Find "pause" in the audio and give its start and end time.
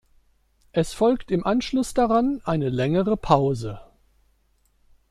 3.17-3.81